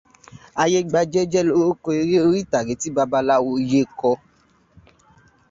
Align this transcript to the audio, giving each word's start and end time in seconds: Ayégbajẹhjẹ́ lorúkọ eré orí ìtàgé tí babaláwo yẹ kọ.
Ayégbajẹhjẹ́ 0.61 1.45
lorúkọ 1.47 1.89
eré 1.99 2.15
orí 2.25 2.39
ìtàgé 2.43 2.73
tí 2.81 2.89
babaláwo 2.95 3.51
yẹ 3.71 3.81
kọ. 3.99 4.11